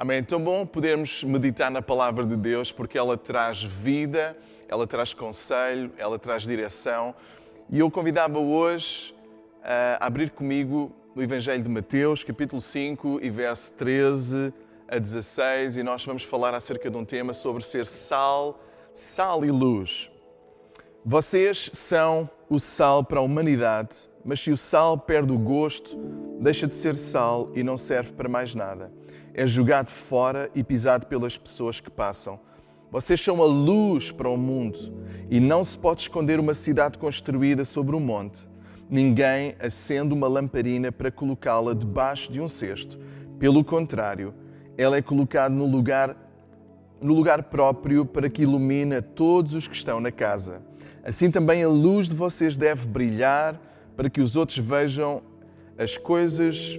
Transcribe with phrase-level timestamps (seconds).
[0.00, 0.22] Amém.
[0.22, 5.90] Tão bom podermos meditar na palavra de Deus porque ela traz vida, ela traz conselho,
[5.98, 7.12] ela traz direção.
[7.68, 9.12] E eu convidava hoje
[9.60, 14.54] a abrir comigo no Evangelho de Mateus, capítulo 5 e verso 13
[14.86, 18.60] a 16, e nós vamos falar acerca de um tema sobre ser sal,
[18.92, 20.12] sal e luz.
[21.04, 25.96] Vocês são o sal para a humanidade, mas se o sal perde o gosto,
[26.40, 28.92] deixa de ser sal e não serve para mais nada.
[29.38, 32.40] É jogado fora e pisado pelas pessoas que passam.
[32.90, 34.76] Vocês são a luz para o mundo
[35.30, 38.48] e não se pode esconder uma cidade construída sobre um monte.
[38.90, 42.98] Ninguém acende uma lamparina para colocá-la debaixo de um cesto.
[43.38, 44.34] Pelo contrário,
[44.76, 46.16] ela é colocada no lugar,
[47.00, 50.62] no lugar próprio para que ilumine todos os que estão na casa.
[51.04, 53.56] Assim também a luz de vocês deve brilhar
[53.96, 55.22] para que os outros vejam
[55.78, 56.76] as coisas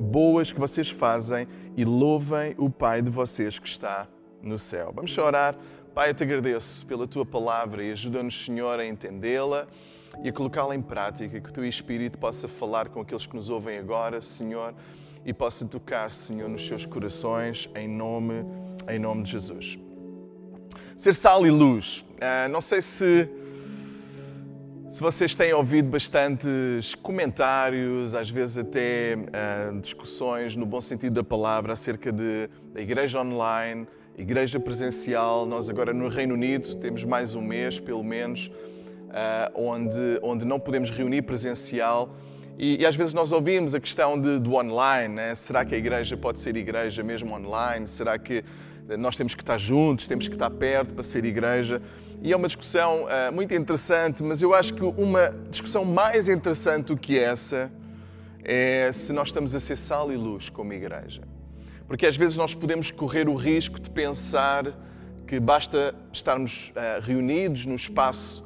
[0.00, 4.08] boas que vocês fazem e louvem o Pai de vocês que está
[4.42, 4.92] no céu.
[4.94, 5.56] Vamos orar.
[5.94, 9.66] Pai, eu te agradeço pela tua palavra e ajuda-nos, Senhor, a entendê-la
[10.22, 13.48] e a colocá-la em prática, que o teu Espírito possa falar com aqueles que nos
[13.48, 14.74] ouvem agora, Senhor,
[15.24, 18.44] e possa tocar, Senhor, nos seus corações, em nome,
[18.88, 19.78] em nome de Jesus.
[20.96, 22.04] Ser sal e luz.
[22.16, 23.28] Uh, não sei se,
[24.90, 31.22] se vocês têm ouvido bastantes comentários, às vezes até uh, discussões, no bom sentido da
[31.22, 33.86] palavra, acerca de, da igreja online,
[34.18, 35.46] igreja presencial.
[35.46, 40.58] Nós agora no Reino Unido temos mais um mês, pelo menos, uh, onde, onde não
[40.58, 42.12] podemos reunir presencial
[42.62, 45.34] e, e, às vezes nós ouvimos a questão de, do online, né?
[45.34, 47.88] será que a igreja pode ser igreja mesmo online?
[47.88, 48.44] Será que
[48.98, 51.80] nós temos que estar juntos, temos que estar perto para ser igreja?
[52.22, 56.86] E é uma discussão uh, muito interessante, mas eu acho que uma discussão mais interessante
[56.86, 57.70] do que essa
[58.42, 61.22] é se nós estamos a ser sal e luz como igreja.
[61.86, 64.72] Porque às vezes nós podemos correr o risco de pensar
[65.26, 68.44] que basta estarmos uh, reunidos no espaço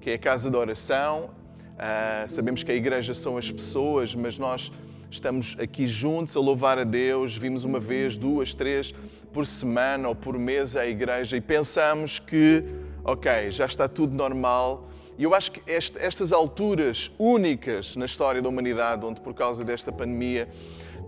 [0.00, 1.30] que é a casa de oração,
[1.74, 4.70] Uh, sabemos que a igreja são as pessoas, mas nós
[5.10, 7.36] estamos aqui juntos a louvar a Deus.
[7.36, 8.94] Vimos uma vez, duas, três
[9.34, 12.64] por semana ou por mês à igreja e pensamos que,
[13.04, 14.88] ok, já está tudo normal.
[15.18, 19.64] E eu acho que este, estas alturas únicas na história da humanidade, onde por causa
[19.64, 20.48] desta pandemia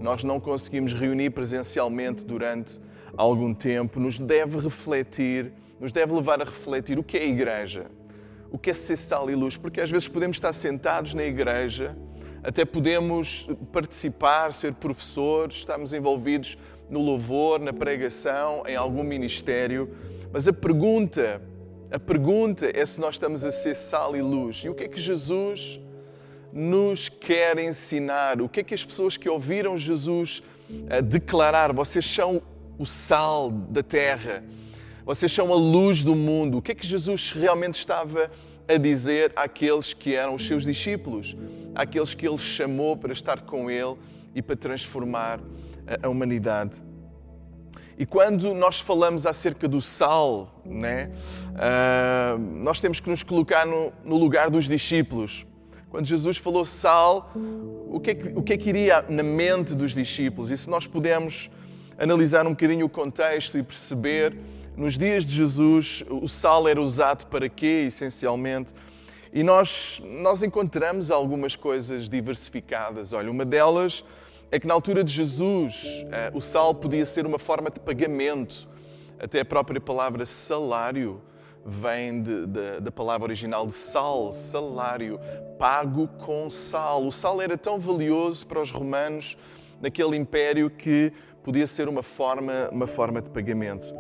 [0.00, 2.80] nós não conseguimos reunir presencialmente durante
[3.16, 7.86] algum tempo, nos deve refletir, nos deve levar a refletir o que é a igreja
[8.50, 11.96] o que é ser sal e luz, porque às vezes podemos estar sentados na igreja,
[12.42, 16.56] até podemos participar, ser professores, estamos envolvidos
[16.88, 19.90] no louvor, na pregação, em algum ministério,
[20.32, 21.40] mas a pergunta,
[21.90, 24.58] a pergunta é se nós estamos a ser sal e luz.
[24.58, 25.80] E o que é que Jesus
[26.52, 28.40] nos quer ensinar?
[28.40, 30.42] O que é que as pessoas que ouviram Jesus
[30.90, 31.72] eh, declarar?
[31.72, 32.42] Vocês são
[32.78, 34.44] o sal da terra.
[35.04, 36.58] Vocês são a luz do mundo.
[36.58, 38.30] O que é que Jesus realmente estava
[38.68, 41.36] a dizer àqueles que eram os seus discípulos,
[41.74, 43.96] àqueles que ele chamou para estar com ele
[44.34, 45.40] e para transformar
[46.02, 46.82] a humanidade?
[47.98, 51.10] E quando nós falamos acerca do sal, né,
[51.52, 55.46] uh, nós temos que nos colocar no, no, lugar dos discípulos.
[55.88, 57.32] Quando Jesus falou sal,
[57.88, 60.50] o que, é que, o que é que iria na mente dos discípulos?
[60.50, 61.48] E se nós pudermos
[61.98, 64.36] analisar um bocadinho o contexto e perceber
[64.76, 68.74] nos dias de Jesus, o sal era usado para quê, essencialmente?
[69.32, 73.14] E nós, nós encontramos algumas coisas diversificadas.
[73.14, 74.04] Olha, uma delas
[74.50, 78.68] é que na altura de Jesus, eh, o sal podia ser uma forma de pagamento.
[79.18, 81.22] Até a própria palavra salário
[81.64, 85.18] vem de, de, da palavra original de sal, salário,
[85.58, 87.06] pago com sal.
[87.06, 89.36] O sal era tão valioso para os romanos
[89.80, 91.12] naquele império que
[91.42, 93.94] podia ser uma forma, uma forma de pagamento.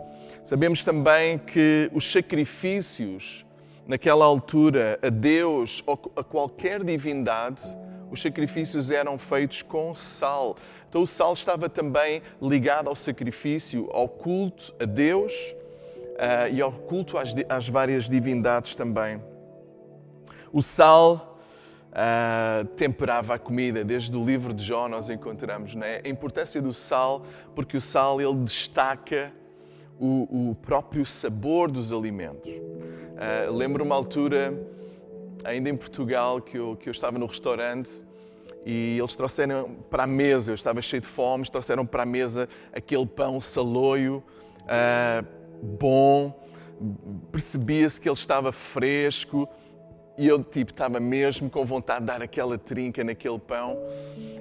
[0.44, 3.45] Sabemos também que os sacrifícios,
[3.86, 7.62] naquela altura, a Deus ou a qualquer divindade,
[8.10, 10.56] os sacrifícios eram feitos com sal.
[10.88, 16.72] Então o sal estava também ligado ao sacrifício, ao culto a Deus uh, e ao
[16.72, 19.22] culto às, às, várias divindades também.
[20.52, 21.38] O sal
[21.90, 23.84] uh, temperava a comida.
[23.84, 26.00] Desde o livro de Jó nós encontramos né?
[26.04, 27.24] a importância do sal,
[27.54, 29.32] porque o sal ele destaca
[29.98, 32.50] o, o próprio sabor dos alimentos.
[33.16, 34.52] Uh, lembro uma altura,
[35.42, 38.04] ainda em Portugal, que eu, que eu estava no restaurante
[38.64, 42.48] e eles trouxeram para a mesa, eu estava cheio de fome, trouxeram para a mesa
[42.74, 44.22] aquele pão saloio,
[44.62, 45.26] uh,
[45.62, 46.38] bom,
[47.32, 49.48] percebia-se que ele estava fresco
[50.18, 53.78] e eu tipo estava mesmo com vontade de dar aquela trinca naquele pão.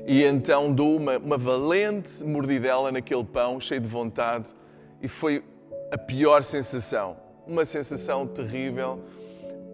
[0.08, 4.54] E então dou uma, uma valente mordidela naquele pão, cheio de vontade
[5.02, 5.44] e foi
[5.92, 7.16] a pior sensação,
[7.48, 9.00] uma sensação terrível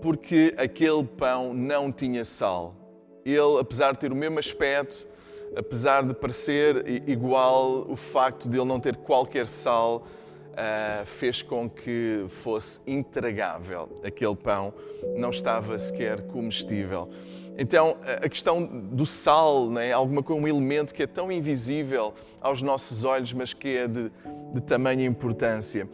[0.01, 2.75] porque aquele pão não tinha sal.
[3.23, 5.07] Ele, apesar de ter o mesmo aspecto,
[5.55, 10.07] apesar de parecer igual, o facto de ele não ter qualquer sal
[10.51, 14.01] uh, fez com que fosse intragável.
[14.03, 14.73] Aquele pão
[15.15, 17.09] não estava sequer comestível.
[17.57, 23.03] Então, a questão do sal, né, alguma um elemento que é tão invisível aos nossos
[23.03, 24.11] olhos, mas que é de,
[24.53, 25.87] de tamanha importância.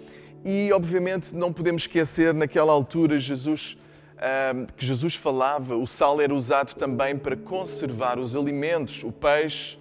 [0.45, 3.77] E, obviamente, não podemos esquecer, naquela altura, Jesus
[4.75, 9.77] que Jesus falava, o sal era usado também para conservar os alimentos, o peixe,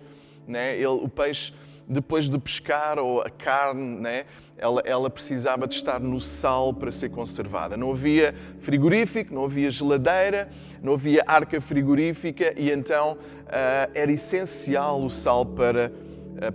[0.47, 0.75] né?
[0.75, 1.55] Ele, o peixe
[1.88, 4.26] depois de pescar ou a carne, né?
[4.58, 7.76] ela, ela precisava de estar no sal para ser conservada.
[7.76, 10.49] Não havia frigorífico, não havia geladeira,
[10.82, 15.93] não havia arca frigorífica e então uh, era essencial o sal para,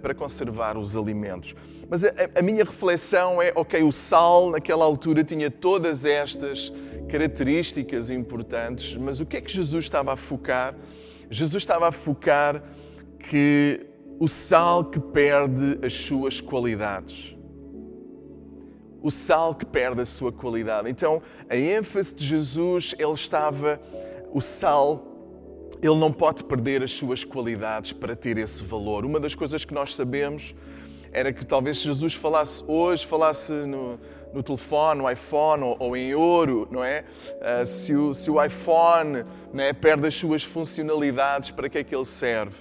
[0.02, 1.56] para conservar os alimentos.
[1.90, 6.72] Mas a, a minha reflexão é, ok, o sal naquela altura tinha todas estas
[7.10, 10.76] características importantes, mas o que é que Jesus estava a focar?
[11.30, 12.64] Jesus estava a focar
[13.20, 13.86] que
[14.20, 17.36] o sal que perde as suas qualidades.
[19.02, 20.90] O sal que perde a sua qualidade.
[20.90, 23.82] Então, a ênfase de Jesus, ele estava,
[24.32, 25.11] o sal,
[25.82, 29.04] ele não pode perder as suas qualidades para ter esse valor.
[29.04, 30.54] Uma das coisas que nós sabemos
[31.12, 34.00] era que talvez Jesus falasse hoje, falasse no,
[34.34, 37.04] no telefone, no iPhone ou, ou em ouro, não é?
[37.42, 39.26] Uh, se, o, se o iPhone
[39.56, 42.56] é, perde as suas funcionalidades, para que é que ele serve?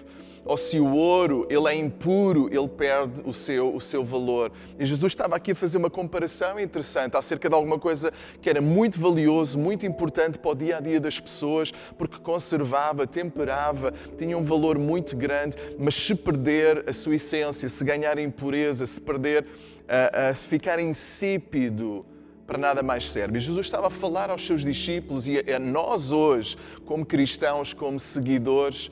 [0.45, 4.51] Ou se o ouro ele é impuro, ele perde o seu, o seu valor.
[4.79, 8.61] E Jesus estava aqui a fazer uma comparação interessante acerca de alguma coisa que era
[8.61, 14.37] muito valioso, muito importante para o dia a dia das pessoas, porque conservava, temperava, tinha
[14.37, 19.47] um valor muito grande, mas se perder a sua essência, se ganhar impureza, se perder
[19.87, 22.07] a, a se ficar insípido,
[22.47, 23.37] para nada mais serve.
[23.37, 27.73] E Jesus estava a falar aos seus discípulos e a, a nós hoje, como cristãos,
[27.73, 28.91] como seguidores,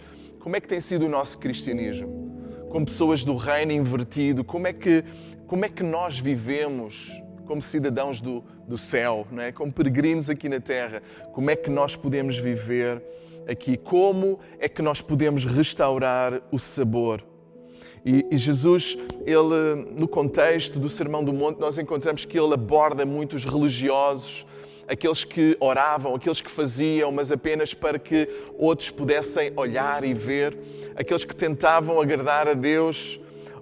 [0.48, 2.32] como é que tem sido o nosso cristianismo?
[2.70, 5.04] Como pessoas do reino invertido, como é que,
[5.46, 7.12] como é que nós vivemos
[7.44, 9.52] como cidadãos do, do céu, não é?
[9.52, 11.02] como peregrinos aqui na terra?
[11.34, 13.02] Como é que nós podemos viver
[13.46, 13.76] aqui?
[13.76, 17.22] Como é que nós podemos restaurar o sabor?
[18.02, 18.96] E, e, Jesus,
[19.26, 24.46] ele, no contexto do Sermão do Monte, nós encontramos que ele aborda muitos religiosos,
[24.88, 30.56] aqueles que oravam, aqueles que faziam, mas apenas para que outros pudessem olhar e ver,
[30.96, 33.20] aqueles que tentavam agradar a Deus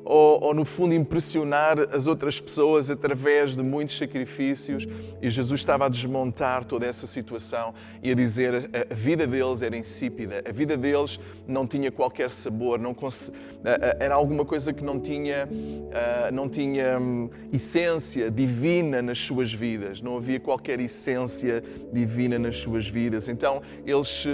[0.08, 4.86] ou, ou, no fundo, impressionar as outras pessoas através de muitos sacrifícios.
[5.20, 9.76] E Jesus estava a desmontar toda essa situação e a dizer a, vida deles era
[9.76, 11.18] insípida, a vida deles
[11.48, 12.94] não tinha qualquer sabor, não
[13.98, 15.48] era alguma coisa que não tinha,
[16.32, 21.62] não tinha hum, essência divina nas suas vidas, não havia qualquer essência
[21.92, 23.26] divina nas suas vidas.
[23.28, 24.26] Então, eles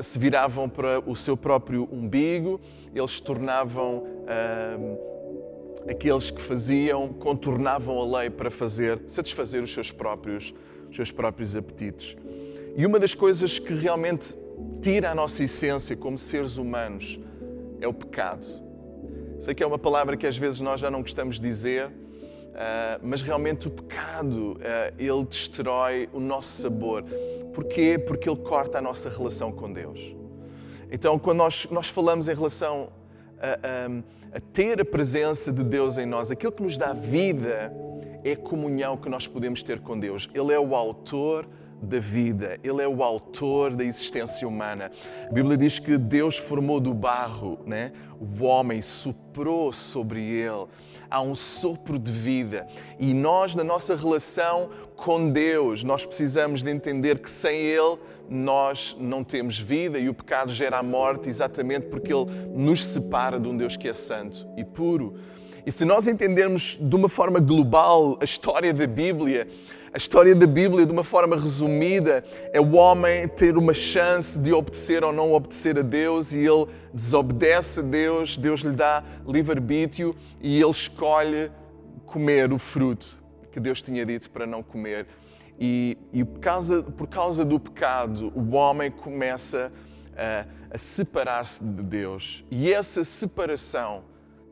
[0.00, 2.60] se viravam para o seu próprio umbigo,
[2.98, 10.54] eles tornavam uh, aqueles que faziam, contornavam a lei para fazer, satisfazer os seus próprios,
[10.88, 12.16] os seus próprios apetites.
[12.76, 14.36] E uma das coisas que realmente
[14.82, 17.18] tira a nossa essência como seres humanos
[17.80, 18.46] é o pecado.
[19.40, 21.90] Sei que é uma palavra que às vezes nós já não gostamos de dizer,
[22.56, 24.58] Uh, mas realmente o pecado, uh,
[24.98, 27.04] ele destrói o nosso sabor.
[27.52, 27.98] Porquê?
[27.98, 30.00] Porque ele corta a nossa relação com Deus.
[30.90, 32.90] Então, quando nós, nós falamos em relação
[33.40, 37.72] a, a, a ter a presença de Deus em nós, aquilo que nos dá vida
[38.24, 40.28] é a comunhão que nós podemos ter com Deus.
[40.34, 41.48] Ele é o autor
[41.82, 44.90] da vida, Ele é o autor da existência humana.
[45.28, 47.92] A Bíblia diz que Deus formou do barro, né?
[48.18, 50.66] o homem soprou sobre ele
[51.10, 52.66] há um sopro de vida.
[52.98, 58.96] E nós, na nossa relação com Deus, nós precisamos de entender que sem Ele nós
[58.98, 63.48] não temos vida e o pecado gera a morte exatamente porque Ele nos separa de
[63.48, 65.14] um Deus que é santo e puro.
[65.64, 69.48] E se nós entendermos de uma forma global a história da Bíblia,
[69.92, 74.52] a história da Bíblia, de uma forma resumida, é o homem ter uma chance de
[74.52, 80.14] obedecer ou não obedecer a Deus e ele desobedece a Deus, Deus lhe dá livre-arbítrio
[80.40, 81.50] e ele escolhe
[82.04, 83.16] comer o fruto
[83.50, 85.06] que Deus tinha dito para não comer.
[85.58, 89.72] E, e por, causa, por causa do pecado, o homem começa
[90.16, 92.44] a, a separar-se de Deus.
[92.50, 94.04] E essa separação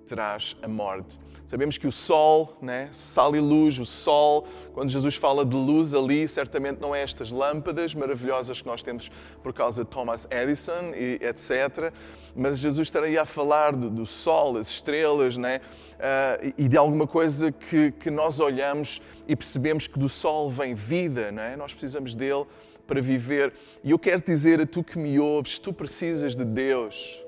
[0.06, 1.18] traz a morte.
[1.46, 5.92] Sabemos que o sol, né, sal e luz, o sol, quando Jesus fala de luz
[5.92, 9.10] ali, certamente não é estas lâmpadas maravilhosas que nós temos
[9.42, 11.92] por causa de Thomas Edison e etc.
[12.34, 15.60] Mas Jesus estaria a falar do, do sol, das estrelas, né,
[15.94, 20.74] uh, e de alguma coisa que, que nós olhamos e percebemos que do sol vem
[20.74, 21.56] vida, né?
[21.56, 22.44] nós precisamos dele
[22.86, 23.52] para viver.
[23.82, 27.22] E eu quero dizer a tu que me ouves, tu precisas de Deus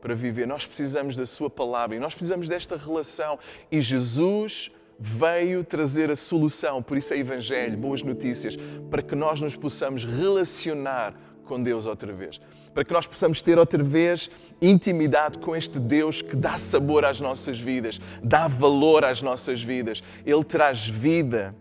[0.00, 0.46] para viver.
[0.46, 3.38] Nós precisamos da Sua palavra e nós precisamos desta relação.
[3.70, 8.56] E Jesus veio trazer a solução, por isso é Evangelho, boas notícias,
[8.88, 11.14] para que nós nos possamos relacionar
[11.52, 12.40] com Deus outra vez.
[12.72, 14.30] Para que nós possamos ter outra vez
[14.62, 20.02] intimidade com este Deus que dá sabor às nossas vidas, dá valor às nossas vidas.
[20.24, 21.54] Ele traz vida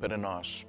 [0.00, 0.66] para nós.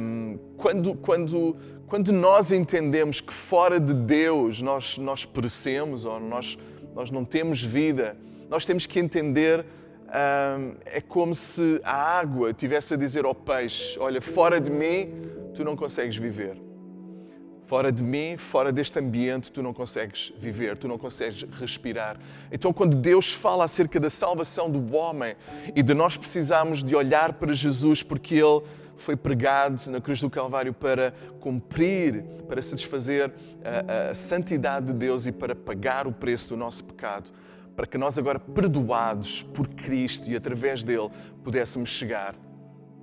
[0.00, 6.56] Um, quando, quando, quando nós entendemos que fora de Deus nós, nós perecemos ou nós,
[6.94, 8.16] nós não temos vida,
[8.48, 9.62] nós temos que entender
[10.06, 15.12] um, é como se a água tivesse a dizer ao peixe: Olha, fora de mim
[15.54, 16.63] tu não consegues viver.
[17.66, 22.18] Fora de mim, fora deste ambiente, tu não consegues viver, tu não consegues respirar.
[22.52, 25.34] Então, quando Deus fala acerca da salvação do homem
[25.74, 28.62] e de nós precisarmos de olhar para Jesus porque Ele
[28.98, 33.32] foi pregado na cruz do Calvário para cumprir, para satisfazer
[33.64, 37.30] a, a santidade de Deus e para pagar o preço do nosso pecado,
[37.74, 41.10] para que nós, agora perdoados por Cristo e através dele,
[41.42, 42.34] pudéssemos chegar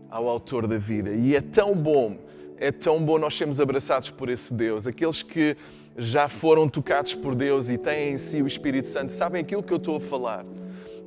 [0.09, 1.11] ao Autor da vida.
[1.11, 2.17] E é tão bom,
[2.61, 4.87] é tão bom nós sermos abraçados por esse Deus.
[4.87, 5.57] Aqueles que
[5.97, 9.73] já foram tocados por Deus e têm em si o Espírito Santo sabem aquilo que
[9.73, 10.45] eu estou a falar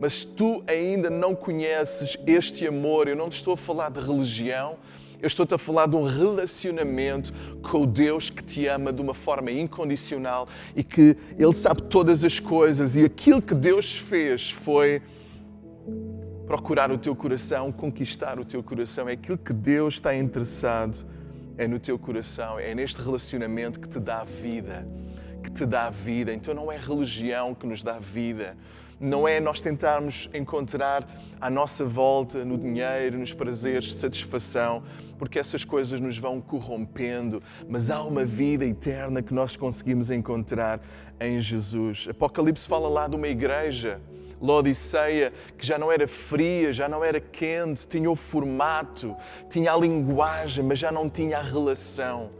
[0.00, 4.76] mas tu ainda não conheces este amor, eu não te estou a falar de religião,
[5.23, 7.32] eu estou-te a falar de um relacionamento
[7.62, 10.46] com o Deus que te ama de uma forma incondicional
[10.76, 15.00] e que Ele sabe todas as coisas e aquilo que Deus fez foi
[16.46, 19.08] procurar o teu coração, conquistar o teu coração.
[19.08, 21.06] É aquilo que Deus está interessado,
[21.56, 24.87] é no teu coração, é neste relacionamento que te dá vida,
[25.42, 26.32] que te dá vida.
[26.32, 28.56] Então não é religião que nos dá vida,
[28.99, 31.06] não é nós tentarmos encontrar
[31.40, 34.82] à nossa volta, no dinheiro, nos prazeres, satisfação,
[35.18, 40.80] porque essas coisas nos vão corrompendo, mas há uma vida eterna que nós conseguimos encontrar
[41.20, 42.08] em Jesus.
[42.08, 44.00] Apocalipse fala lá de uma igreja,
[44.41, 49.17] Laodiceia, que já não era fria, já não era quente, tinha o formato,
[49.50, 52.31] tinha a linguagem, mas já não tinha a relação.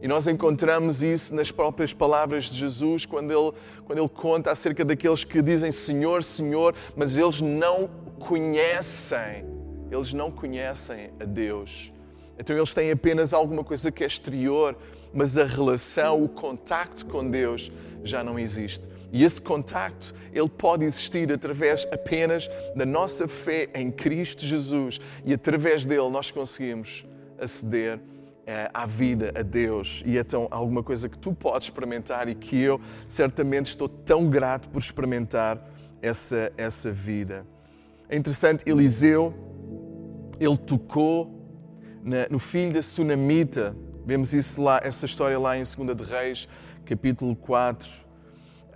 [0.00, 3.52] E nós encontramos isso nas próprias palavras de Jesus, quando ele,
[3.84, 7.88] quando ele conta acerca daqueles que dizem Senhor, Senhor, mas eles não
[8.18, 9.44] conhecem,
[9.90, 11.92] eles não conhecem a Deus.
[12.38, 14.76] Então eles têm apenas alguma coisa que é exterior,
[15.14, 17.72] mas a relação, o contacto com Deus
[18.04, 18.95] já não existe.
[19.16, 25.32] E esse contacto, ele pode existir através apenas da nossa fé em Cristo Jesus e
[25.32, 27.02] através dele nós conseguimos
[27.38, 27.98] aceder
[28.46, 30.02] é, à vida, a Deus.
[30.04, 34.68] E então alguma coisa que tu podes experimentar e que eu certamente estou tão grato
[34.68, 35.66] por experimentar
[36.02, 37.46] essa, essa vida.
[38.10, 39.32] É interessante, Eliseu,
[40.38, 41.42] ele tocou
[42.04, 43.74] na, no filho da Sunamita.
[44.04, 46.46] Vemos isso lá, essa história lá em 2 de Reis,
[46.84, 48.05] capítulo 4.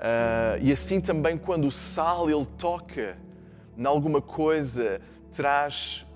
[0.00, 3.18] Uh, e assim também quando o sal ele toca
[3.76, 4.98] em alguma coisa,
[5.30, 6.06] traz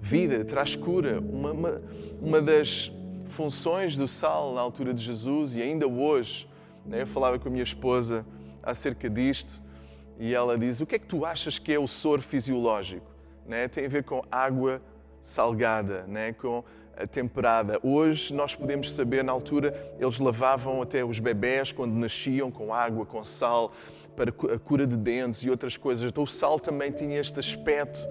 [0.00, 1.20] vida, traz cura.
[1.20, 1.82] Uma, uma,
[2.20, 2.90] uma das
[3.26, 6.48] funções do sal na altura de Jesus e ainda hoje,
[6.84, 8.26] né, eu falava com a minha esposa
[8.60, 9.62] acerca disto
[10.18, 13.06] e ela diz: O que é que tu achas que é o soro fisiológico?
[13.46, 13.68] Né?
[13.68, 14.82] Tem a ver com água
[15.20, 16.32] salgada, né?
[16.32, 16.64] com
[17.10, 17.78] temperada.
[17.82, 23.04] Hoje nós podemos saber, na altura, eles lavavam até os bebés quando nasciam com água,
[23.04, 23.72] com sal,
[24.14, 26.04] para a cura de dentes e outras coisas.
[26.04, 28.06] Então o sal também tinha este aspecto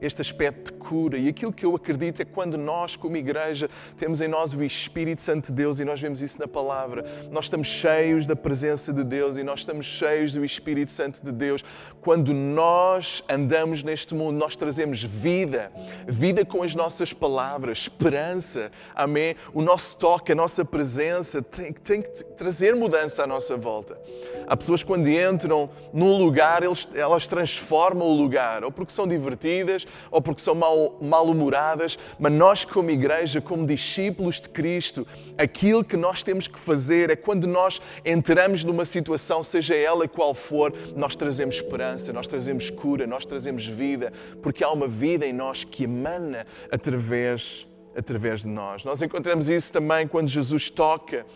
[0.00, 1.18] este aspecto de cura.
[1.18, 5.20] E aquilo que eu acredito é quando nós, como igreja, temos em nós o Espírito
[5.20, 9.04] Santo de Deus e nós vemos isso na palavra, nós estamos cheios da presença de
[9.04, 11.64] Deus e nós estamos cheios do Espírito Santo de Deus.
[12.00, 15.70] Quando nós andamos neste mundo, nós trazemos vida,
[16.06, 19.36] vida com as nossas palavras, esperança, amém?
[19.52, 23.98] O nosso toque, a nossa presença tem, tem que trazer mudança à nossa volta.
[24.46, 29.86] Há pessoas quando entram num lugar, eles, elas transformam o lugar, ou porque são divertidas,
[30.10, 35.96] ou porque são mal-humoradas, mal mas nós, como igreja, como discípulos de Cristo, aquilo que
[35.96, 41.14] nós temos que fazer é quando nós entramos numa situação, seja ela qual for, nós
[41.14, 45.84] trazemos esperança, nós trazemos cura, nós trazemos vida, porque há uma vida em nós que
[45.84, 47.66] emana através
[47.96, 48.84] através de nós.
[48.84, 51.26] Nós encontramos isso também quando Jesus toca,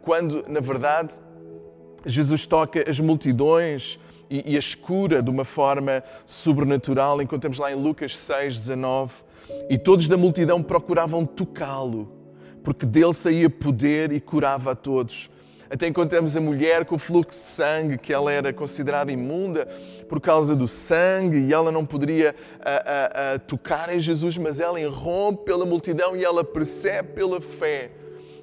[0.00, 1.14] quando, na verdade,
[2.06, 3.98] Jesus toca as multidões
[4.30, 7.20] e, e as cura de uma forma sobrenatural.
[7.20, 9.12] Encontramos lá em Lucas 6, 19.
[9.70, 12.12] E todos da multidão procuravam tocá-lo,
[12.62, 15.30] porque dele saía poder e curava a todos.
[15.70, 19.66] Até encontramos a mulher com o fluxo de sangue, que ela era considerada imunda
[20.08, 24.60] por causa do sangue e ela não poderia a, a, a tocar em Jesus, mas
[24.60, 27.90] ela irrompe pela multidão e ela percebe pela fé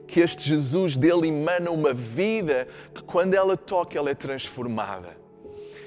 [0.07, 5.24] que este Jesus dele emana uma vida que quando ela toca, ela é transformada.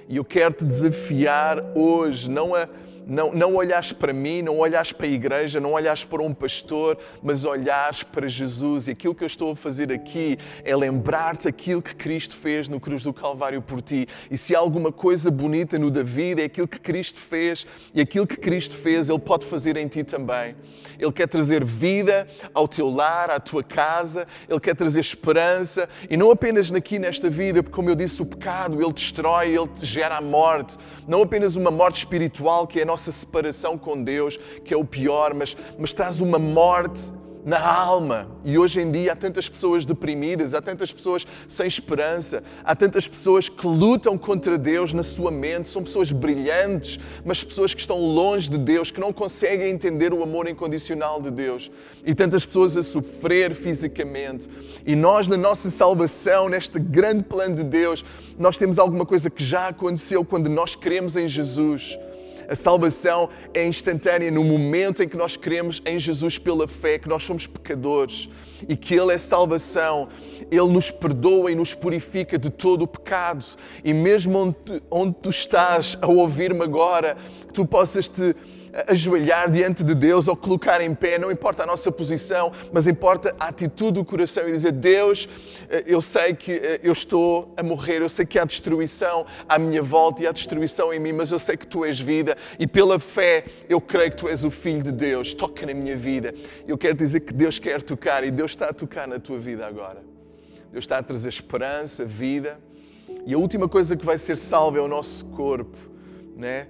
[0.08, 2.66] E eu quero te desafiar hoje, não a
[3.08, 6.98] não, não olhares para mim, não olhares para a igreja, não olhares para um pastor,
[7.22, 8.86] mas olhares para Jesus.
[8.86, 12.78] E aquilo que eu estou a fazer aqui é lembrar-te aquilo que Cristo fez no
[12.78, 14.06] cruz do Calvário por ti.
[14.30, 17.66] E se há alguma coisa bonita no David, é aquilo que Cristo fez.
[17.94, 20.54] E aquilo que Cristo fez, Ele pode fazer em ti também.
[20.98, 24.26] Ele quer trazer vida ao teu lar, à tua casa.
[24.46, 25.88] Ele quer trazer esperança.
[26.10, 29.70] E não apenas aqui nesta vida, porque, como eu disse, o pecado, ele destrói, ele
[29.80, 30.76] gera a morte.
[31.06, 34.76] Não apenas uma morte espiritual, que é a nossa nossa separação com Deus, que é
[34.76, 37.12] o pior, mas, mas traz uma morte
[37.44, 38.28] na alma.
[38.44, 43.06] E hoje em dia há tantas pessoas deprimidas, há tantas pessoas sem esperança, há tantas
[43.06, 45.68] pessoas que lutam contra Deus na sua mente.
[45.68, 50.20] São pessoas brilhantes, mas pessoas que estão longe de Deus, que não conseguem entender o
[50.20, 51.70] amor incondicional de Deus.
[52.04, 54.48] E tantas pessoas a sofrer fisicamente.
[54.84, 58.04] E nós, na nossa salvação, neste grande plano de Deus,
[58.36, 61.96] nós temos alguma coisa que já aconteceu quando nós cremos em Jesus.
[62.48, 67.08] A salvação é instantânea no momento em que nós cremos em Jesus pela fé, que
[67.08, 68.28] nós somos pecadores
[68.66, 70.08] e que Ele é salvação.
[70.50, 73.44] Ele nos perdoa e nos purifica de todo o pecado.
[73.84, 78.34] E mesmo onde, onde tu estás a ouvir-me agora, que tu possas te
[78.86, 83.34] ajoelhar diante de Deus ou colocar em pé, não importa a nossa posição, mas importa
[83.38, 85.28] a atitude do coração e dizer: Deus,
[85.68, 89.58] eh, eu sei que eh, eu estou a morrer, eu sei que há destruição à
[89.58, 92.66] minha volta e há destruição em mim, mas eu sei que tu és vida e
[92.66, 95.34] pela fé eu creio que tu és o Filho de Deus.
[95.34, 96.34] Toca na minha vida.
[96.66, 99.66] Eu quero dizer que Deus quer tocar e Deus está a tocar na tua vida
[99.66, 100.02] agora.
[100.70, 102.60] Deus está a trazer esperança, vida.
[103.26, 105.76] E a última coisa que vai ser salva é o nosso corpo,
[106.36, 106.68] né?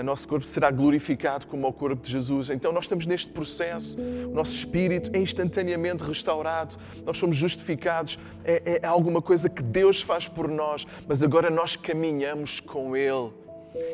[0.00, 2.50] O nosso corpo será glorificado como o corpo de Jesus.
[2.50, 3.96] Então nós estamos neste processo.
[3.98, 6.76] O nosso espírito é instantaneamente restaurado.
[7.04, 8.18] Nós somos justificados.
[8.44, 13.30] É, é alguma coisa que Deus faz por nós, mas agora nós caminhamos com Ele.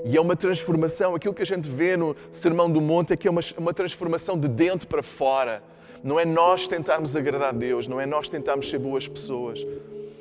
[0.04, 1.14] E é uma transformação.
[1.14, 4.38] Aquilo que a gente vê no Sermão do Monte é que é uma, uma transformação
[4.38, 5.62] de dentro para fora.
[6.02, 9.64] Não é nós tentarmos agradar a Deus, não é nós tentarmos ser boas pessoas.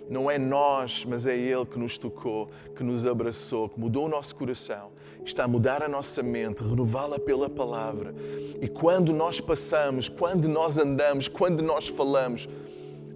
[0.09, 4.09] Não é nós, mas é Ele que nos tocou, que nos abraçou, que mudou o
[4.09, 4.91] nosso coração
[5.25, 8.13] está a mudar a nossa mente, renová-la pela palavra.
[8.61, 12.47] E quando nós passamos, quando nós andamos, quando nós falamos,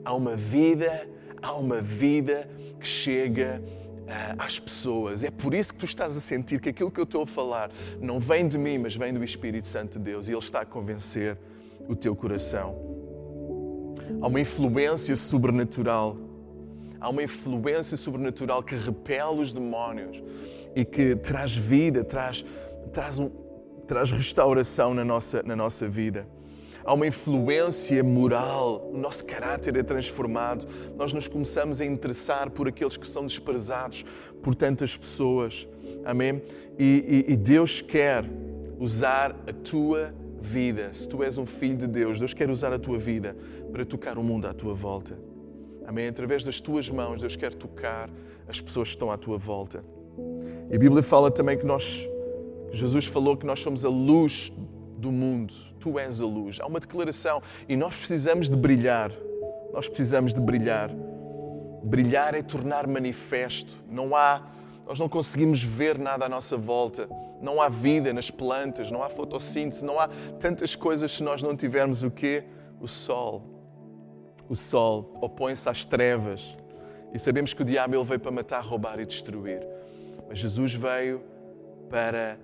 [0.03, 1.07] há uma vida,
[1.41, 3.61] há uma vida que chega
[4.05, 5.23] uh, às pessoas.
[5.23, 7.71] É por isso que tu estás a sentir que aquilo que eu estou a falar
[7.99, 10.65] não vem de mim, mas vem do Espírito Santo de Deus e Ele está a
[10.65, 11.37] convencer
[11.87, 12.75] o teu coração.
[14.21, 16.17] Há uma influência sobrenatural.
[17.05, 20.23] Há uma influência sobrenatural que repele os demónios
[20.75, 22.43] e que traz vida, traz,
[22.91, 23.29] traz, um,
[23.87, 26.27] traz restauração na nossa, na nossa vida.
[26.83, 32.67] Há uma influência moral, o nosso caráter é transformado, nós nos começamos a interessar por
[32.67, 34.03] aqueles que são desprezados
[34.41, 35.67] por tantas pessoas.
[36.03, 36.41] Amém?
[36.79, 38.25] E, e, e Deus quer
[38.79, 40.91] usar a tua vida.
[40.91, 43.37] Se tu és um filho de Deus, Deus quer usar a tua vida
[43.71, 45.34] para tocar o mundo à tua volta.
[45.87, 46.07] Amém?
[46.07, 48.09] Através das tuas mãos, Deus quer tocar
[48.47, 49.83] as pessoas que estão à tua volta.
[50.69, 52.07] E a Bíblia fala também que nós,
[52.71, 54.51] Jesus falou que nós somos a luz
[54.97, 55.53] do mundo.
[55.79, 56.59] Tu és a luz.
[56.59, 59.11] Há uma declaração e nós precisamos de brilhar.
[59.71, 60.89] Nós precisamos de brilhar.
[61.83, 63.77] Brilhar é tornar manifesto.
[63.89, 64.41] Não há,
[64.87, 67.07] nós não conseguimos ver nada à nossa volta.
[67.41, 71.55] Não há vida nas plantas, não há fotossíntese, não há tantas coisas se nós não
[71.55, 72.45] tivermos o quê?
[72.79, 73.54] O sol.
[74.49, 76.55] O sol opõe-se às trevas.
[77.13, 79.65] E sabemos que o diabo ele veio para matar, roubar e destruir.
[80.27, 81.21] Mas Jesus veio
[81.89, 82.37] para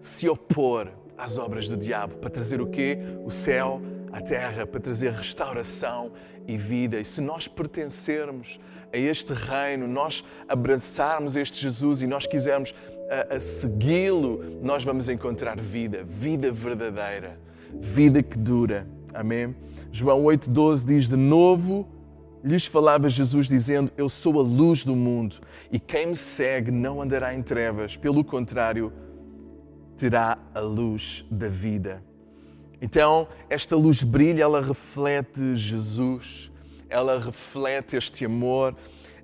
[0.00, 2.98] se opor às obras do diabo, para trazer o quê?
[3.24, 3.80] O céu,
[4.12, 6.12] a terra, para trazer restauração
[6.46, 7.00] e vida.
[7.00, 8.58] E se nós pertencermos
[8.92, 12.74] a este reino, nós abraçarmos este Jesus e nós quisermos
[13.10, 17.38] a, a segui-lo, nós vamos encontrar vida, vida verdadeira,
[17.80, 18.86] vida que dura.
[19.12, 19.54] Amém?
[19.96, 21.86] João 8,12 diz: De novo
[22.42, 25.36] lhes falava Jesus dizendo: Eu sou a luz do mundo
[25.70, 28.92] e quem me segue não andará em trevas, pelo contrário,
[29.96, 32.02] terá a luz da vida.
[32.82, 36.50] Então, esta luz brilha, ela reflete Jesus,
[36.90, 38.74] ela reflete este amor,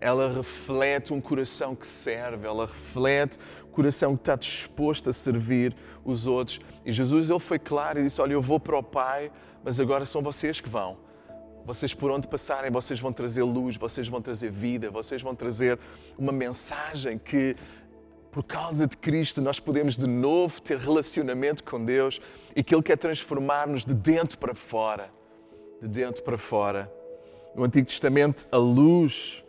[0.01, 5.75] ela reflete um coração que serve, ela reflete um coração que está disposto a servir
[6.05, 6.61] os outros.
[6.87, 9.33] E Jesus ele foi claro e disse: Olha, eu vou para o Pai,
[9.65, 10.99] mas agora são vocês que vão.
[11.65, 15.79] Vocês por onde passarem, vocês vão trazer luz, vocês vão trazer vida, vocês vão trazer
[16.19, 17.55] uma mensagem que,
[18.33, 22.21] por causa de Cristo, nós podemos de novo ter relacionamento com Deus
[22.57, 25.13] e que Ele quer transformar-nos de dentro para fora.
[25.81, 26.91] De dentro para fora.
[27.55, 29.45] No Antigo Testamento, a luz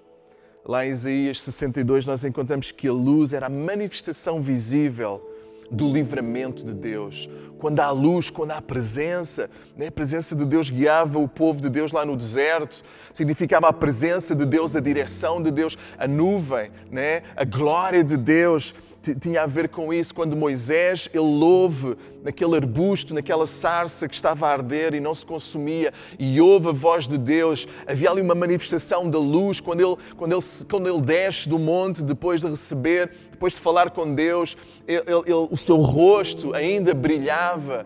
[0.64, 5.31] Lá em Isaías 62, nós encontramos que a luz era a manifestação visível
[5.72, 7.30] do livramento de Deus.
[7.58, 9.88] Quando há luz, quando há presença, né?
[9.88, 14.36] a presença de Deus guiava o povo de Deus lá no deserto, significava a presença
[14.36, 17.22] de Deus, a direção de Deus, a nuvem, né?
[17.36, 18.74] a glória de Deus
[19.20, 20.14] tinha a ver com isso.
[20.14, 25.26] Quando Moisés, ele louve naquele arbusto, naquela sarça que estava a arder e não se
[25.26, 29.60] consumia, e ouve a voz de Deus, havia ali uma manifestação da luz.
[29.60, 33.90] Quando ele, quando ele, quando ele desce do monte, depois de receber, depois de falar
[33.92, 34.56] com Deus,
[34.88, 37.86] ele, ele, o seu rosto ainda brilhava.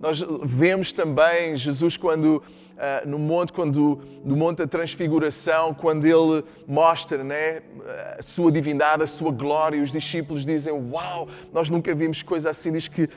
[0.00, 2.42] Nós vemos também Jesus quando
[2.74, 7.62] uh, no monte, quando, no monte da transfiguração, quando ele mostra né,
[8.18, 12.50] a sua divindade, a sua glória, e os discípulos dizem: Uau, nós nunca vimos coisa
[12.50, 13.08] assim, diz que uh,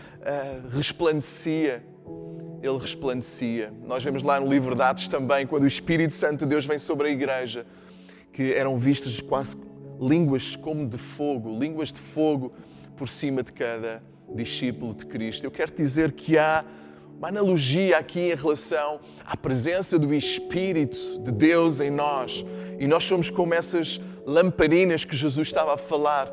[0.71, 1.83] resplandecia.
[2.61, 3.71] Ele resplandecia.
[3.85, 6.79] Nós vemos lá no livro de Atos também, quando o Espírito Santo de Deus vem
[6.79, 7.67] sobre a igreja,
[8.33, 9.55] que eram vistas quase
[9.99, 12.51] línguas como de fogo, línguas de fogo
[12.95, 14.01] por cima de cada
[14.35, 15.43] discípulo de Cristo.
[15.43, 16.65] Eu quero dizer que há
[17.17, 22.45] uma analogia aqui em relação à presença do Espírito de Deus em nós.
[22.79, 26.31] E nós somos como essas lamparinas que Jesus estava a falar,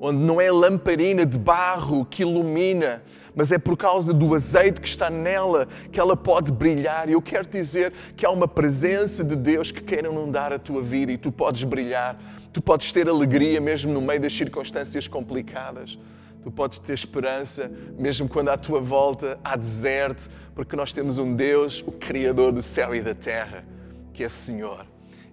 [0.00, 3.00] onde não é lamparina de barro que ilumina,
[3.32, 7.08] mas é por causa do azeite que está nela que ela pode brilhar.
[7.08, 10.82] E eu quero dizer que há uma presença de Deus que quer inundar a tua
[10.82, 12.18] vida e tu podes brilhar,
[12.52, 15.96] tu podes ter alegria mesmo no meio das circunstâncias complicadas.
[16.42, 21.34] Tu podes ter esperança mesmo quando à tua volta há deserto, porque nós temos um
[21.34, 23.64] Deus, o Criador do céu e da terra,
[24.12, 24.86] que é Senhor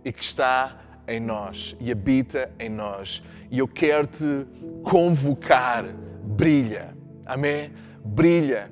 [0.04, 3.24] e que está em nós e habita em nós.
[3.50, 4.46] E eu quero te
[4.84, 5.86] convocar,
[6.24, 7.72] brilha, amém?
[8.04, 8.72] Brilha,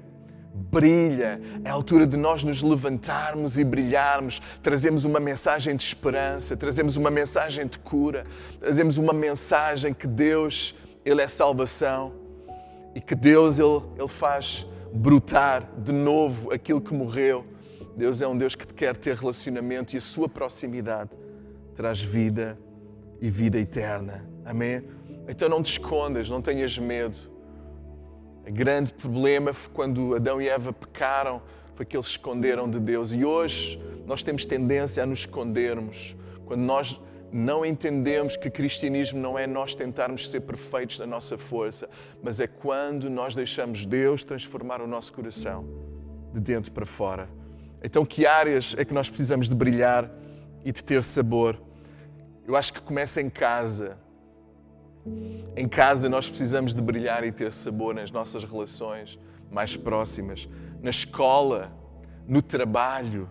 [0.53, 1.41] brilha.
[1.63, 4.41] É a altura de nós nos levantarmos e brilharmos.
[4.61, 8.23] Trazemos uma mensagem de esperança, trazemos uma mensagem de cura,
[8.59, 12.22] trazemos uma mensagem que Deus, Ele é salvação
[12.95, 17.45] e que Deus ele, ele faz brotar de novo aquilo que morreu.
[17.95, 21.11] Deus é um Deus que quer ter relacionamento e a sua proximidade
[21.75, 22.57] traz vida
[23.21, 24.27] e vida eterna.
[24.45, 24.83] Amém?
[25.27, 27.17] Então não te escondas, não tenhas medo.
[28.47, 31.41] O grande problema foi quando Adão e Eva pecaram,
[31.75, 33.11] foi que eles se esconderam de Deus.
[33.11, 36.15] E hoje nós temos tendência a nos escondermos.
[36.45, 36.99] Quando nós
[37.33, 41.89] não entendemos que cristianismo não é nós tentarmos ser perfeitos na nossa força,
[42.21, 45.67] mas é quando nós deixamos Deus transformar o nosso coração
[46.31, 47.27] de dentro para fora.
[47.83, 50.09] Então, que áreas é que nós precisamos de brilhar
[50.63, 51.59] e de ter sabor?
[52.47, 53.97] Eu acho que começa em casa.
[55.55, 59.19] Em casa nós precisamos de brilhar e ter sabor nas nossas relações
[59.51, 60.47] mais próximas,
[60.81, 61.75] na escola,
[62.27, 63.29] no trabalho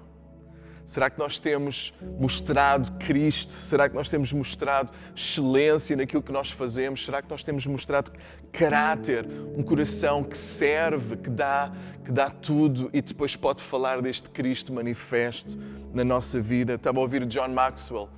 [0.84, 3.52] Será que nós temos mostrado Cristo?
[3.52, 7.04] Será que nós temos mostrado excelência naquilo que nós fazemos?
[7.04, 8.10] Será que nós temos mostrado
[8.50, 11.72] caráter, um coração que serve, que dá,
[12.04, 15.56] que dá tudo e depois pode falar deste Cristo manifesto
[15.94, 16.74] na nossa vida?
[16.74, 18.08] Estava a ouvir John Maxwell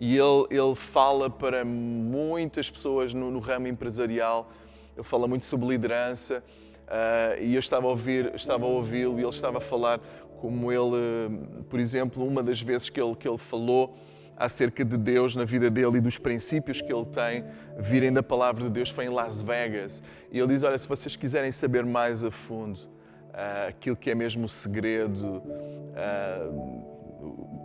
[0.00, 4.50] e ele, ele fala para muitas pessoas no, no ramo empresarial,
[4.96, 6.42] ele fala muito sobre liderança.
[6.88, 10.00] Uh, e eu estava a ouvir, estava a ouvi-lo e ele estava a falar
[10.40, 13.96] como ele, por exemplo, uma das vezes que ele, que ele falou
[14.36, 17.44] acerca de Deus na vida dele e dos princípios que ele tem
[17.76, 20.02] virem da palavra de Deus foi em Las Vegas.
[20.30, 24.14] E ele diz: Olha, se vocês quiserem saber mais a fundo uh, aquilo que é
[24.14, 26.88] mesmo o segredo, uh,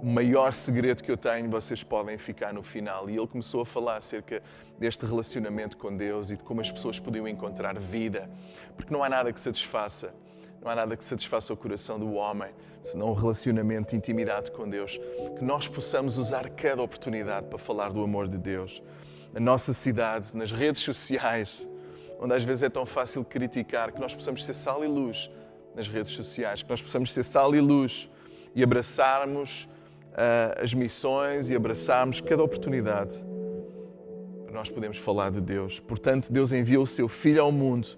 [0.01, 3.07] o maior segredo que eu tenho, vocês podem ficar no final.
[3.07, 4.41] E ele começou a falar acerca
[4.79, 8.27] deste relacionamento com Deus e de como as pessoas podiam encontrar vida,
[8.75, 10.13] porque não há nada que satisfaça
[10.63, 12.49] não há nada que satisfaça o coração do homem,
[12.81, 14.97] senão um relacionamento de intimidade com Deus.
[15.37, 18.81] Que nós possamos usar cada oportunidade para falar do amor de Deus.
[19.33, 21.61] Na nossa cidade, nas redes sociais,
[22.17, 25.29] onde às vezes é tão fácil criticar, que nós possamos ser sal e luz
[25.75, 28.09] nas redes sociais, que nós possamos ser sal e luz
[28.55, 29.67] e abraçarmos
[30.13, 33.25] uh, as missões e abraçarmos cada oportunidade
[34.45, 35.79] para nós podermos falar de Deus.
[35.79, 37.97] Portanto, Deus enviou o seu Filho ao mundo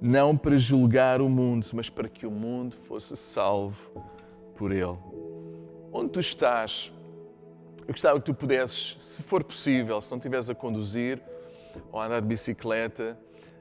[0.00, 4.04] não para julgar o mundo, mas para que o mundo fosse salvo
[4.54, 4.98] por ele.
[5.92, 6.92] Onde tu estás?
[7.86, 11.22] eu gostava que tu pudesses, se for possível, se não estiveres a conduzir
[11.92, 13.16] ou a andar de bicicleta,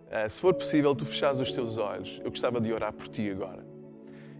[0.07, 2.19] uh, se for possível, tu fechares os teus olhos.
[2.23, 3.63] Eu gostava de orar por ti agora.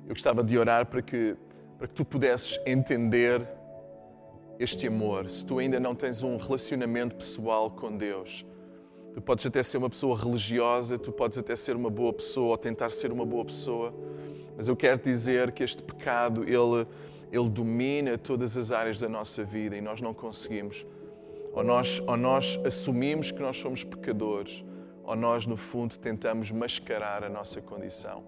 [0.04, 1.36] Eu gostava de orar para que,
[1.78, 3.48] para que tu pudesses entender
[4.60, 5.30] este amor.
[5.30, 8.44] Se tu ainda não tens um relacionamento pessoal com Deus,
[9.16, 12.58] tu podes até ser uma pessoa religiosa, tu podes até ser uma boa pessoa ou
[12.58, 13.92] tentar ser uma boa pessoa,
[14.56, 16.86] mas eu quero dizer que este pecado, ele
[17.32, 20.86] ele domina todas as áreas da nossa vida e nós não conseguimos.
[21.54, 24.64] Ou nós, ou nós assumimos que nós somos pecadores,
[25.04, 28.24] ou nós, no fundo, tentamos mascarar a nossa condição.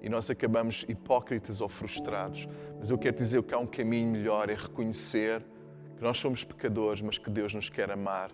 [0.00, 2.48] E nós acabamos hipócritas ou frustrados.
[2.78, 5.42] Mas eu quero dizer que há um caminho melhor, é reconhecer
[5.96, 8.30] que nós somos pecadores, mas que Deus nos quer amar.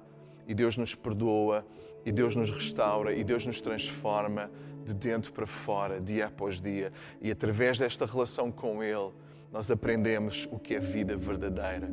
[0.47, 1.67] E Deus nos perdoa,
[2.05, 4.51] e Deus nos restaura, e Deus nos transforma
[4.85, 6.93] de dentro para fora, dia após dia.
[7.21, 9.11] E através desta relação com Ele,
[9.53, 11.89] nós aprendemos o que é vida verdadeira,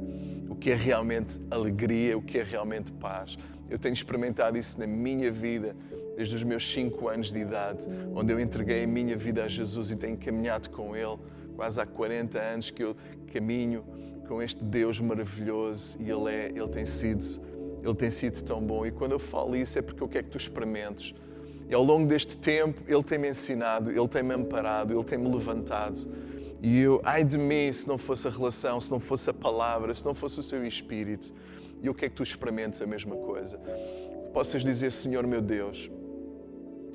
[0.50, 3.38] o que é realmente alegria, o que é realmente paz.
[3.70, 5.76] Eu tenho experimentado isso na minha vida
[6.16, 9.92] desde os meus cinco anos de idade, onde eu entreguei a minha vida a Jesus
[9.92, 11.18] e tenho caminhado com Ele
[11.56, 12.96] quase há 40 anos que eu
[13.32, 13.84] caminho
[14.28, 17.24] com este Deus maravilhoso e Ele, é, Ele, tem sido,
[17.86, 18.84] Ele tem sido tão bom.
[18.84, 21.14] E quando eu falo isso é porque eu quero que tu experimentes.
[21.70, 26.00] E ao longo deste tempo Ele tem-me ensinado, Ele tem-me amparado, Ele tem-me levantado.
[26.62, 29.94] E eu, ai de mim, se não fosse a relação, se não fosse a palavra,
[29.94, 31.32] se não fosse o seu espírito.
[31.82, 33.60] E eu quero que tu experimentes a mesma coisa.
[34.34, 35.92] Possas dizer, Senhor meu Deus,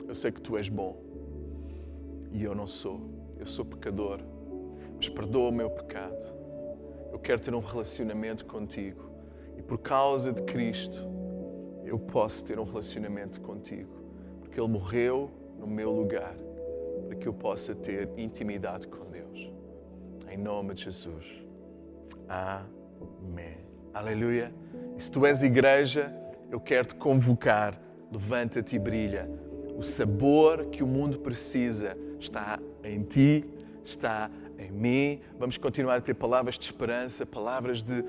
[0.09, 1.01] eu sei que tu és bom
[2.33, 3.01] e eu não sou.
[3.39, 4.21] Eu sou pecador,
[4.97, 6.35] mas perdoa o meu pecado.
[7.13, 9.10] Eu quero ter um relacionamento contigo
[9.71, 11.09] por causa de Cristo
[11.85, 14.03] eu posso ter um relacionamento contigo,
[14.41, 15.31] porque Ele morreu
[15.61, 16.35] no meu lugar
[17.07, 19.01] para que eu possa ter intimidade com
[20.31, 21.45] em nome de Jesus.
[22.29, 23.59] Amém.
[23.93, 24.53] Aleluia.
[24.97, 26.15] E se tu és igreja,
[26.51, 27.81] eu quero te convocar.
[28.13, 29.29] Levanta-te e brilha.
[29.77, 33.45] O sabor que o mundo precisa está em ti,
[33.85, 34.31] está
[34.61, 35.21] em mim.
[35.39, 38.05] Vamos continuar a ter palavras de esperança, palavras de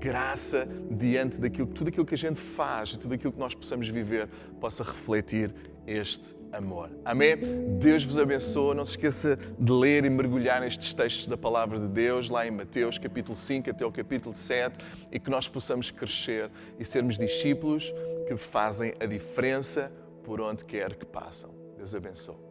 [0.00, 3.88] graça diante daquilo, tudo aquilo que a gente faz e tudo aquilo que nós possamos
[3.88, 4.28] viver
[4.60, 5.54] possa refletir
[5.86, 6.90] este amor.
[7.04, 7.36] Amém?
[7.78, 8.74] Deus vos abençoe.
[8.74, 12.50] Não se esqueça de ler e mergulhar nestes textos da palavra de Deus, lá em
[12.50, 14.78] Mateus, capítulo 5 até o capítulo 7,
[15.12, 17.92] e que nós possamos crescer e sermos discípulos
[18.26, 21.50] que fazem a diferença por onde quer que passam.
[21.76, 22.49] Deus abençoe.